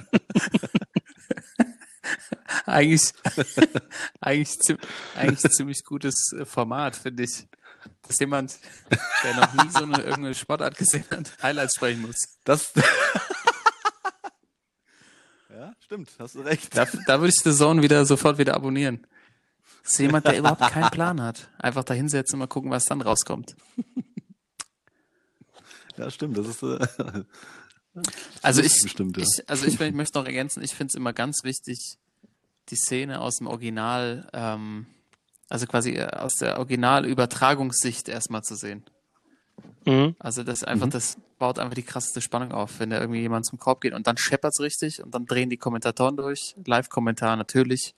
[2.67, 3.13] eigentlich,
[4.21, 4.79] eigentlich,
[5.17, 7.49] eigentlich ziemlich gutes äh, Format, finde ich.
[8.07, 8.61] Dass jemand,
[9.25, 12.39] der noch nie so eine irgendeine Sportart gesehen hat, Highlights sprechen muss.
[12.45, 12.73] Das.
[15.93, 16.75] stimmt, hast du recht.
[16.75, 19.07] Da, da würde ich The Zone wieder sofort wieder abonnieren.
[19.83, 21.51] Das ist jemand, der überhaupt keinen Plan hat.
[21.59, 23.57] Einfach da hinsetzen und mal gucken, was dann rauskommt.
[25.99, 26.39] Ja, stimmt.
[26.39, 26.63] Das ist.
[26.63, 27.25] Äh,
[28.41, 29.25] also ich, bestimmt, ja.
[29.25, 31.99] ich, also ich, ich möchte noch ergänzen, ich finde es immer ganz wichtig,
[32.71, 34.87] die Szene aus dem Original, ähm,
[35.51, 38.87] also quasi äh, aus der Originalübertragungssicht erstmal zu sehen.
[39.85, 40.15] Mhm.
[40.19, 40.91] Also das einfach, mhm.
[40.91, 44.07] das baut einfach die krasseste Spannung auf, wenn da irgendwie jemand zum Korb geht und
[44.07, 47.95] dann scheppert es richtig und dann drehen die Kommentatoren durch, Live-Kommentar natürlich.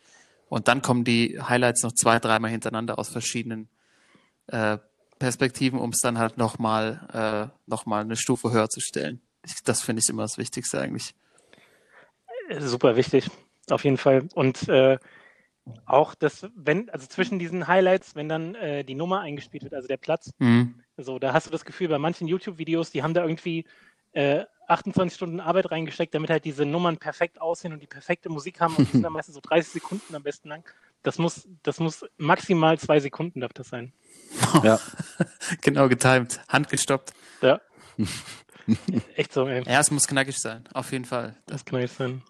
[0.49, 3.69] Und dann kommen die Highlights noch zwei, dreimal hintereinander aus verschiedenen
[4.47, 4.79] äh,
[5.19, 9.21] Perspektiven, um es dann halt nochmal äh, noch eine Stufe höher zu stellen.
[9.45, 11.15] Ich, das finde ich immer das Wichtigste eigentlich.
[12.61, 13.31] Super wichtig
[13.71, 14.29] auf jeden Fall.
[14.35, 14.99] Und äh,
[15.87, 19.89] auch das, wenn, also zwischen diesen Highlights, wenn dann äh, die Nummer eingespielt wird, also
[19.89, 20.75] der Platz, mhm.
[20.97, 23.65] so, da hast du das Gefühl, bei manchen YouTube-Videos, die haben da irgendwie
[24.13, 28.61] äh, 28 Stunden Arbeit reingesteckt, damit halt diese Nummern perfekt aussehen und die perfekte Musik
[28.61, 30.65] haben und die sind dann meistens so 30 Sekunden am besten lang.
[31.03, 33.93] Das muss, das muss maximal zwei Sekunden darf das sein.
[34.63, 34.79] Ja.
[35.61, 37.13] genau getimed, handgestoppt.
[37.43, 37.61] Ja.
[39.17, 39.63] Echt so, ey.
[39.65, 41.37] Ja, es muss knackig sein, auf jeden Fall.
[41.47, 42.23] Das kann knackig sein.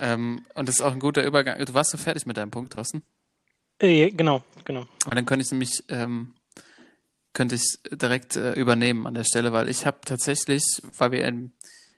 [0.00, 1.64] Ähm, und das ist auch ein guter Übergang.
[1.64, 3.02] Du warst so fertig mit deinem Punkt, Thorsten?
[3.78, 4.86] Äh, genau, genau.
[5.04, 6.34] Und dann könnte ich nämlich ähm,
[7.32, 10.62] könnte ich direkt äh, übernehmen an der Stelle, weil ich habe tatsächlich,
[10.98, 11.52] weil wir in,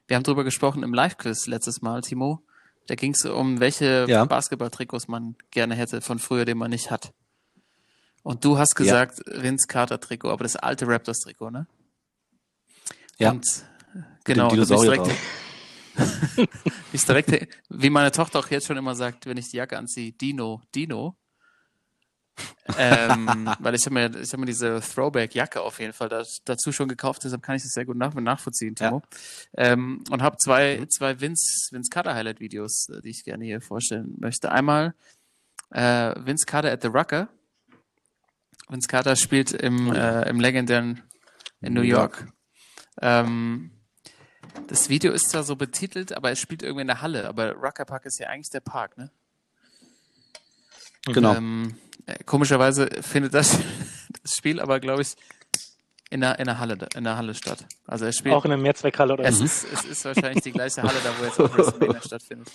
[0.06, 2.42] wir haben drüber gesprochen im Live-Quiz letztes Mal, Timo.
[2.86, 4.24] Da ging es um, welche ja.
[4.24, 7.12] Basketball-Trikots man gerne hätte von früher, den man nicht hat.
[8.22, 9.42] Und du hast gesagt, ja.
[9.42, 11.66] Vince Carter-Trikot, aber das alte Raptors-Trikot, ne?
[13.18, 13.30] Ja.
[13.30, 13.46] Und
[14.24, 15.10] genau, du bist direkt,
[16.92, 20.12] ist direkt, wie meine Tochter auch jetzt schon immer sagt, wenn ich die Jacke anziehe,
[20.12, 21.16] Dino, Dino.
[22.78, 26.72] ähm, weil ich habe mir, ich hab mir diese Throwback-Jacke auf jeden Fall da, dazu
[26.72, 29.02] schon gekauft, deshalb kann ich das sehr gut nach, nachvollziehen, Timo.
[29.56, 29.72] Ja.
[29.72, 34.14] Ähm, und habe zwei, zwei Vince, Vince Carter Highlight-Videos, äh, die ich gerne hier vorstellen
[34.18, 34.50] möchte.
[34.50, 34.94] Einmal
[35.70, 37.28] äh, Vince Carter at the Rucker.
[38.68, 41.02] Vince Carter spielt im, äh, im legendären
[41.60, 42.26] in New York.
[43.00, 43.70] Ähm,
[44.66, 47.28] das Video ist zwar so betitelt, aber es spielt irgendwie in der Halle.
[47.28, 49.10] Aber Rucker Park ist ja eigentlich der Park, ne?
[51.06, 51.34] Genau.
[51.34, 53.58] Ähm, äh, komischerweise findet das,
[54.22, 55.14] das Spiel aber, glaube ich,
[56.10, 57.64] in der, in der Halle, in der Halle statt.
[57.86, 58.34] Also er spielt.
[58.34, 61.24] Auch in der Mehrzweckhalle oder es ist, es ist wahrscheinlich die gleiche Halle, da wo
[61.24, 62.50] jetzt auch WrestleMania stattfindet.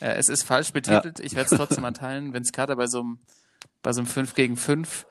[0.00, 1.18] Äh, es ist falsch betitelt.
[1.18, 1.24] Ja.
[1.24, 2.34] Ich werde es trotzdem mal teilen.
[2.34, 3.18] Vince Carter bei so einem,
[3.82, 5.06] bei so einem 5 gegen 5,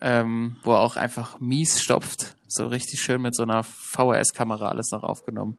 [0.00, 2.36] ähm, wo er auch einfach mies stopft.
[2.48, 5.58] So richtig schön mit so einer VHS-Kamera alles noch aufgenommen.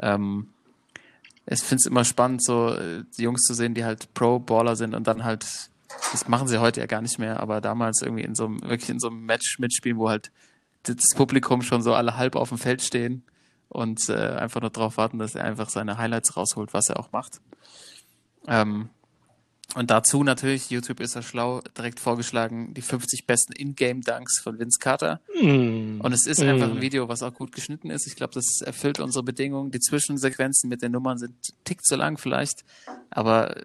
[0.00, 0.48] Ähm,
[1.46, 4.94] ich finde es immer spannend, so äh, die Jungs zu sehen, die halt Pro-Baller sind
[4.94, 5.44] und dann halt,
[6.12, 8.90] das machen sie heute ja gar nicht mehr, aber damals irgendwie in so einem, wirklich
[8.90, 10.30] in so einem Match mitspielen, wo halt
[10.84, 13.22] das Publikum schon so alle halb auf dem Feld stehen
[13.68, 17.12] und äh, einfach nur darauf warten, dass er einfach seine Highlights rausholt, was er auch
[17.12, 17.40] macht.
[18.46, 18.88] Ähm,
[19.74, 24.78] und dazu natürlich, YouTube ist ja schlau, direkt vorgeschlagen, die 50 besten Ingame-Dunks von Vince
[24.78, 25.20] Carter.
[25.40, 26.00] Mm.
[26.00, 26.48] Und es ist mm.
[26.48, 28.06] einfach ein Video, was auch gut geschnitten ist.
[28.06, 29.72] Ich glaube, das erfüllt unsere Bedingungen.
[29.72, 31.34] Die Zwischensequenzen mit den Nummern sind
[31.64, 32.64] tick zu lang vielleicht,
[33.10, 33.56] aber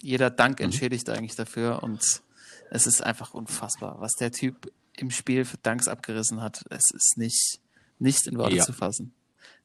[0.00, 0.66] jeder Dank mhm.
[0.66, 2.22] entschädigt eigentlich dafür und
[2.70, 6.64] es ist einfach unfassbar, was der Typ im Spiel für Danks abgerissen hat.
[6.70, 7.60] Es ist nicht,
[7.98, 8.64] nicht in Worte ja.
[8.64, 9.12] zu fassen.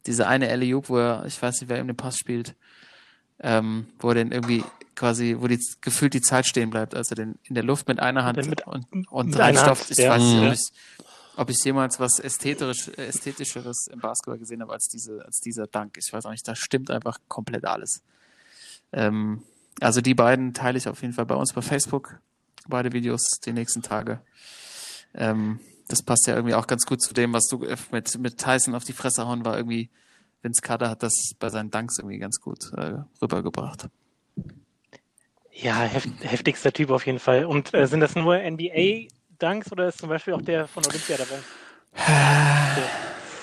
[0.06, 2.56] Diese eine Ellie wo er, ich weiß nicht, wer ihm den Pass spielt,
[3.40, 4.64] ähm, wo er den irgendwie
[4.96, 8.24] quasi, wo die gefühlt die Zeit stehen bleibt, also den in der Luft mit einer
[8.24, 9.92] Hand mit, und, und reinstopft.
[9.92, 10.12] Ich ja.
[10.12, 14.88] weiß nicht, ob ich, ob ich jemals was ästhetisch, ästhetischeres im Basketball gesehen habe als
[14.88, 15.98] diese, als dieser Dank.
[15.98, 18.02] Ich weiß auch nicht, da stimmt einfach komplett alles.
[18.92, 19.44] Ähm,
[19.80, 22.20] also die beiden teile ich auf jeden Fall bei uns bei Facebook,
[22.68, 24.22] beide Videos die nächsten Tage.
[25.14, 28.76] Ähm, das passt ja irgendwie auch ganz gut zu dem, was du mit, mit Tyson
[28.76, 29.58] auf die Fresse hauen war.
[29.58, 29.90] Irgendwie,
[30.42, 33.90] Vince Carter hat das bei seinen Danks irgendwie ganz gut äh, rübergebracht.
[35.56, 37.46] Ja, heft, heftigster Typ auf jeden Fall.
[37.46, 41.40] Und äh, sind das nur NBA-Dunks oder ist zum Beispiel auch der von Olympia dabei?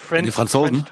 [0.09, 0.85] French, die Franzosen?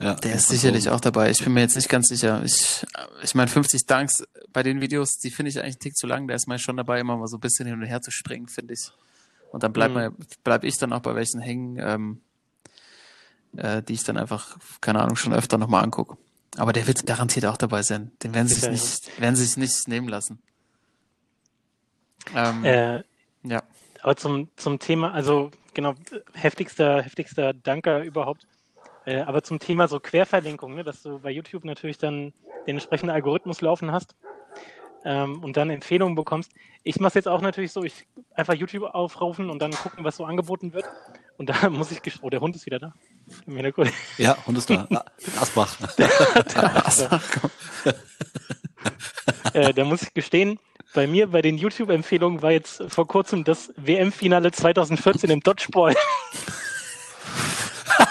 [0.00, 1.30] Ja, der ist sicherlich auch dabei.
[1.30, 2.42] Ich bin mir jetzt nicht ganz sicher.
[2.44, 2.86] Ich,
[3.22, 6.26] ich meine, 50 Dunks bei den Videos, die finde ich eigentlich einen Tick zu lang.
[6.26, 8.48] Der ist mal schon dabei, immer mal so ein bisschen hin und her zu springen,
[8.48, 8.90] finde ich.
[9.52, 10.16] Und dann bleib, mhm.
[10.42, 12.20] bleib ich dann auch bei welchen hängen, ähm,
[13.56, 16.16] äh, die ich dann einfach, keine Ahnung, schon öfter nochmal angucke.
[16.60, 18.12] Aber der wird garantiert auch dabei sein.
[18.22, 20.42] Den werden sie sich nicht, werden sie sich nicht nehmen lassen.
[22.36, 23.02] Ähm, äh,
[23.44, 23.62] ja.
[24.02, 25.94] Aber zum, zum Thema, also genau,
[26.34, 28.46] heftigster, heftigster Danker überhaupt.
[29.06, 32.34] Äh, aber zum Thema so Querverlinkung, ne, dass du bei YouTube natürlich dann
[32.66, 34.14] den entsprechenden Algorithmus laufen hast
[35.06, 36.52] ähm, und dann Empfehlungen bekommst.
[36.82, 40.16] Ich mache es jetzt auch natürlich so, ich einfach YouTube aufrufen und dann gucken, was
[40.16, 40.84] so angeboten wird.
[41.38, 42.92] Und da muss ich, oh, der Hund ist wieder da.
[44.18, 44.86] Ja, Hund ist da.
[45.40, 45.76] Asbach.
[45.98, 46.08] Der,
[46.42, 47.22] der Asbach.
[49.54, 50.58] äh, da muss ich gestehen,
[50.94, 55.94] bei mir, bei den YouTube-Empfehlungen war jetzt vor kurzem das WM-Finale 2014 im Dodgeball.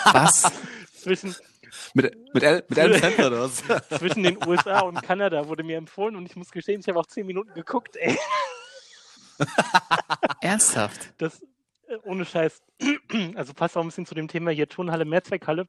[0.05, 0.51] Was?
[1.01, 1.35] Zwischen,
[1.93, 3.63] mit, mit, El, mit Adam Sandler oder was?
[3.97, 7.05] Zwischen den USA und Kanada wurde mir empfohlen und ich muss gestehen, ich habe auch
[7.05, 8.17] zehn Minuten geguckt, ey.
[10.41, 11.13] Ernsthaft?
[11.17, 11.41] Das,
[11.87, 12.61] äh, ohne Scheiß.
[13.35, 15.67] Also passt auch ein bisschen zu dem Thema hier Turnhalle, Mehrzweckhalle.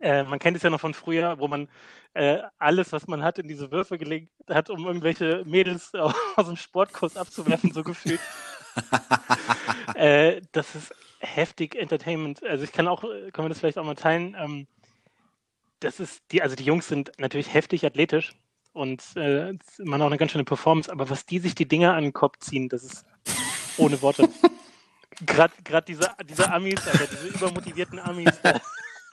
[0.00, 1.68] Äh, man kennt es ja noch von früher, wo man
[2.14, 5.92] äh, alles, was man hat, in diese Würfe gelegt hat, um irgendwelche Mädels
[6.36, 8.20] aus dem Sportkurs abzuwerfen, so gefühlt.
[9.94, 12.42] äh, das ist heftig Entertainment.
[12.44, 14.36] Also ich kann auch, können wir das vielleicht auch mal teilen.
[14.38, 14.66] Ähm,
[15.80, 18.32] das ist die, also die Jungs sind natürlich heftig athletisch
[18.72, 22.02] und äh, man auch eine ganz schöne Performance, aber was die sich die Dinger an
[22.02, 23.06] den Kopf ziehen, das ist
[23.76, 24.28] ohne Worte.
[25.20, 28.32] Gerade diese, diese Amis, Alter, diese übermotivierten Amis.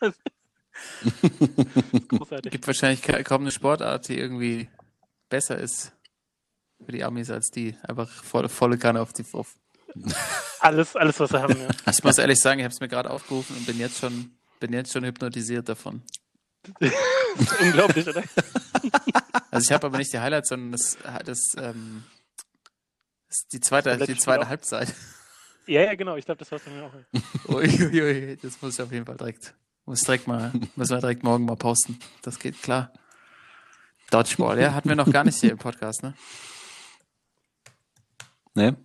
[2.08, 2.52] großartig.
[2.52, 4.70] Gibt wahrscheinlich kaum eine Sportart, die irgendwie
[5.30, 5.94] besser ist
[6.86, 7.76] für die Amis als die.
[7.84, 9.56] Einfach volle, volle Kanne auf die auf.
[10.60, 11.70] Alles, alles, was sie haben, ja.
[11.92, 14.72] Ich muss ehrlich sagen, ich habe es mir gerade aufgerufen und bin jetzt schon, bin
[14.74, 16.04] jetzt schon hypnotisiert davon.
[17.60, 18.22] unglaublich, oder?
[19.50, 22.04] Also ich habe aber nicht die Highlights, sondern das, das, ähm,
[23.28, 24.94] das die zweite, die zweite Halbzeit.
[25.72, 26.18] Ja, ja, genau.
[26.18, 26.92] Ich glaube, das war von mir auch.
[27.48, 29.54] Uiuiui, das muss ich auf jeden Fall direkt,
[29.86, 31.98] muss direkt mal, müssen wir direkt morgen mal posten.
[32.24, 32.92] Das geht klar.
[34.10, 36.14] Dodgeball, ja, hatten wir noch gar nicht hier im Podcast, ne?
[38.54, 38.76] Ne.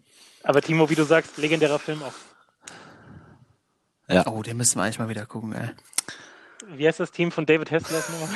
[0.45, 2.15] Aber Timo, wie du sagst, legendärer Film auch.
[4.09, 4.25] Ja.
[4.29, 5.71] Oh, den müssen wir eigentlich mal wieder gucken, ey.
[6.69, 8.31] Wie heißt das Team von David Hasselhoff nochmal?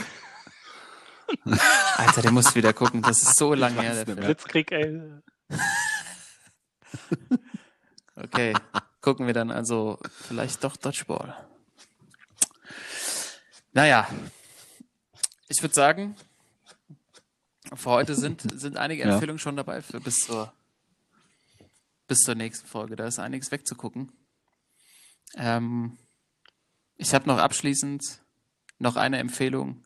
[1.99, 3.03] Alter, der muss wieder gucken.
[3.03, 4.05] Das ist so lange her.
[4.05, 5.01] Der Blitzkrieg, ey.
[8.23, 8.55] Okay,
[9.01, 11.35] gucken wir dann also vielleicht doch Dodgeball.
[13.73, 14.09] Naja,
[15.49, 16.17] ich würde sagen,
[17.75, 19.13] für heute sind, sind einige ja.
[19.13, 20.53] Empfehlungen schon dabei für bis zur,
[22.09, 22.97] bis zur nächsten Folge.
[22.97, 24.13] Da ist einiges wegzugucken.
[25.37, 25.99] Ähm,
[26.97, 28.21] ich habe noch abschließend
[28.79, 29.85] noch eine Empfehlung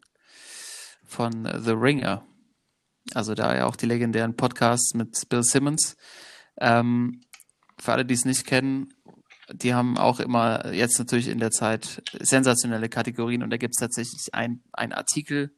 [1.06, 2.26] von The Ringer.
[3.12, 5.96] Also da ja auch die legendären Podcasts mit Bill Simmons.
[6.56, 7.20] Ähm,
[7.78, 8.92] für alle, die es nicht kennen,
[9.52, 13.80] die haben auch immer jetzt natürlich in der Zeit sensationelle Kategorien und da gibt es
[13.80, 15.54] tatsächlich ein, ein Artikel,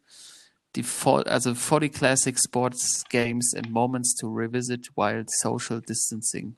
[0.75, 6.57] die for, also 40 Classic Sports Games and Moments to Revisit while Social Distancing.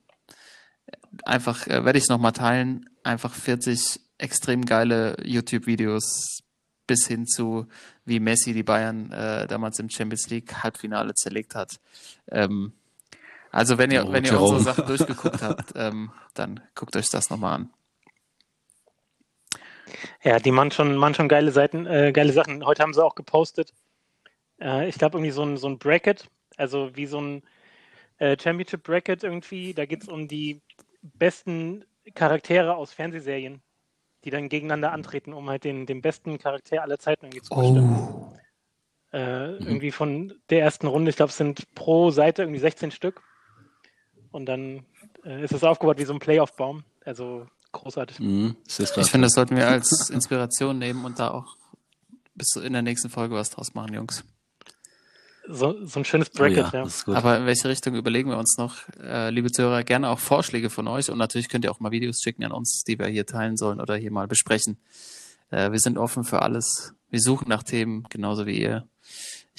[1.24, 6.42] Einfach äh, werde ich nochmal teilen, einfach 40 extrem geile YouTube-Videos
[6.86, 7.68] bis hin zu,
[8.04, 11.78] wie Messi die Bayern äh, damals im Champions League Halbfinale zerlegt hat.
[12.30, 12.72] Ähm,
[13.58, 17.28] also wenn ihr, oh, wenn ihr unsere Sachen durchgeguckt habt, ähm, dann guckt euch das
[17.28, 17.70] nochmal an.
[20.22, 22.64] Ja, die machen schon, machen schon geile Seiten, äh, geile Sachen.
[22.64, 23.72] Heute haben sie auch gepostet.
[24.60, 27.42] Äh, ich glaube irgendwie so ein, so ein Bracket, also wie so ein
[28.18, 29.74] äh, Championship Bracket irgendwie.
[29.74, 30.62] Da geht es um die
[31.02, 33.60] besten Charaktere aus Fernsehserien,
[34.24, 37.96] die dann gegeneinander antreten, um halt den, den besten Charakter aller Zeiten irgendwie zu bestimmen.
[37.96, 38.32] Oh.
[39.12, 39.66] Äh, mhm.
[39.66, 43.22] Irgendwie von der ersten Runde, ich glaube, es sind pro Seite irgendwie 16 Stück.
[44.30, 44.84] Und dann
[45.24, 46.84] äh, ist es aufgebaut wie so ein Playoff-Baum.
[47.04, 48.20] Also großartig.
[48.20, 51.56] Mhm, ich finde, das sollten wir als Inspiration nehmen und da auch
[52.34, 54.24] bis in der nächsten Folge was draus machen, Jungs.
[55.50, 56.84] So, so ein schönes Bracket, oh ja.
[56.84, 57.14] ja.
[57.14, 58.76] Aber in welche Richtung überlegen wir uns noch?
[59.02, 62.20] Äh, liebe Zuhörer, gerne auch Vorschläge von euch und natürlich könnt ihr auch mal Videos
[62.22, 64.78] schicken an uns, die wir hier teilen sollen oder hier mal besprechen.
[65.50, 66.92] Äh, wir sind offen für alles.
[67.08, 68.86] Wir suchen nach Themen, genauso wie ihr.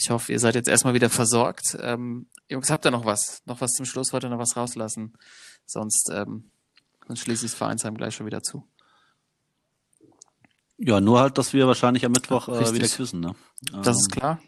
[0.01, 1.77] Ich hoffe, ihr seid jetzt erstmal wieder versorgt.
[1.81, 3.41] Ähm, Jungs, habt ihr noch was?
[3.45, 4.13] Noch was zum Schluss?
[4.13, 5.17] Wollt ihr noch was rauslassen?
[5.65, 6.51] Sonst, ähm,
[7.05, 8.65] sonst schließe ich das Vereinsheim gleich schon wieder zu.
[10.77, 13.19] Ja, nur halt, dass wir wahrscheinlich am Mittwoch äh, wieder küssen.
[13.19, 13.35] Ne?
[13.83, 14.39] Das ähm, ist klar.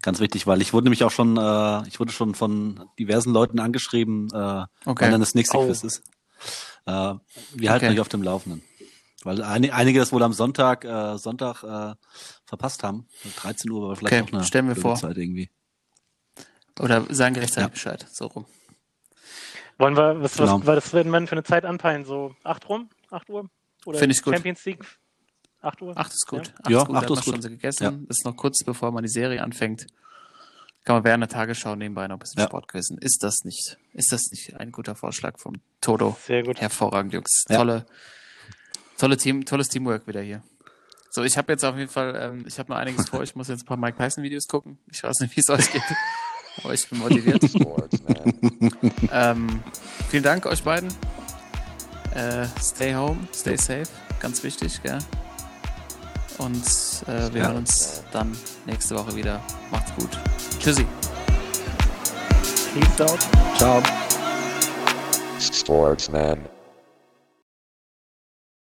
[0.00, 3.58] Ganz wichtig, weil ich wurde nämlich auch schon, äh, ich wurde schon von diversen Leuten
[3.58, 4.68] angeschrieben, äh, okay.
[4.84, 5.66] wann dann das nächste oh.
[5.66, 6.04] Quiz ist.
[6.86, 7.14] Äh,
[7.54, 7.94] wir halten okay.
[7.94, 8.62] euch auf dem Laufenden.
[9.24, 11.94] Weil ein, einige das wohl am Sonntag, äh, Sonntag äh,
[12.44, 13.08] verpasst haben.
[13.36, 14.96] 13 Uhr war vielleicht okay, auch eine stellen wir vor.
[14.96, 15.50] Zeit irgendwie.
[16.78, 17.68] Oder sagen rechtzeitig ja.
[17.68, 18.46] Bescheid, so rum.
[19.78, 20.60] Wollen wir, was, genau.
[20.60, 22.04] was, was werden wir für eine Zeit anpeilen?
[22.04, 22.90] So 8 rum?
[23.10, 23.48] 8 Uhr?
[23.84, 24.34] Finde ich gut.
[24.34, 24.84] Champions League?
[25.62, 25.96] 8 Uhr?
[25.96, 26.48] 8 ist gut.
[26.48, 26.96] Ja, 8 ja, ist gut.
[26.96, 27.24] 8 ist gut.
[27.24, 27.84] schon gegessen.
[27.84, 27.92] Ja.
[28.08, 29.86] Ist noch kurz bevor man die Serie anfängt.
[30.84, 32.46] Kann man während der Tagesschau nebenbei noch ein bisschen ja.
[32.46, 32.98] Sport quissen.
[32.98, 36.16] Ist das nicht, ist das nicht ein guter Vorschlag vom Toto?
[36.26, 36.60] Sehr gut.
[36.60, 37.44] Hervorragend, Jungs.
[37.48, 37.56] Ja.
[37.56, 37.86] Tolle,
[38.98, 40.42] tolle Team, tolles Teamwork wieder hier.
[41.10, 43.22] So, ich habe jetzt auf jeden Fall, ähm, ich habe noch einiges vor.
[43.22, 44.78] Ich muss jetzt ein paar Mike Tyson Videos gucken.
[44.90, 45.82] Ich weiß nicht, wie es euch geht.
[46.62, 47.42] Aber ich bin motiviert.
[49.12, 49.62] ähm,
[50.08, 50.88] vielen Dank euch beiden.
[52.14, 53.88] Äh, stay home, stay safe.
[54.20, 54.98] Ganz wichtig, gell?
[56.38, 56.64] Und
[57.06, 57.48] äh, wir ja.
[57.48, 59.40] hören uns dann nächste Woche wieder.
[59.70, 60.10] Macht's gut.
[60.58, 60.86] Tschüssi.
[62.74, 63.20] Peace out.
[63.56, 63.82] Ciao.
[65.38, 66.53] Sportsman.